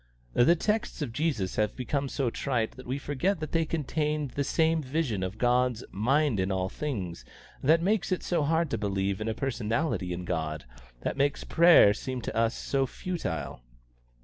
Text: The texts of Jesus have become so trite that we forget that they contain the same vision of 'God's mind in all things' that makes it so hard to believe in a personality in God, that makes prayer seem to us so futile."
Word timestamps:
The 0.33 0.55
texts 0.55 1.03
of 1.03 1.13
Jesus 1.13 1.57
have 1.57 1.75
become 1.75 2.09
so 2.09 2.31
trite 2.31 2.71
that 2.71 2.87
we 2.87 2.97
forget 2.97 3.39
that 3.39 3.51
they 3.51 3.65
contain 3.65 4.31
the 4.33 4.43
same 4.43 4.81
vision 4.81 5.21
of 5.21 5.37
'God's 5.37 5.83
mind 5.91 6.39
in 6.39 6.51
all 6.51 6.69
things' 6.69 7.23
that 7.61 7.83
makes 7.83 8.11
it 8.11 8.23
so 8.23 8.41
hard 8.41 8.71
to 8.71 8.79
believe 8.79 9.21
in 9.21 9.27
a 9.27 9.35
personality 9.35 10.11
in 10.11 10.25
God, 10.25 10.65
that 11.01 11.17
makes 11.17 11.43
prayer 11.43 11.93
seem 11.93 12.19
to 12.23 12.35
us 12.35 12.55
so 12.55 12.87
futile." 12.87 13.61